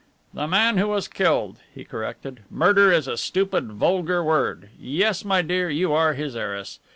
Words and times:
"The 0.33 0.47
man 0.47 0.77
who 0.77 0.87
was 0.87 1.07
killed," 1.07 1.57
he 1.75 1.83
corrected. 1.85 2.39
"'Murder' 2.49 2.91
is 2.91 3.07
a 3.07 3.17
stupid, 3.17 3.73
vulgar 3.73 4.23
word. 4.23 4.71
Yes, 4.79 5.23
my 5.23 5.43
dear, 5.43 5.69
you 5.69 5.93
are 5.93 6.15
his 6.15 6.35
heiress. 6.35 6.79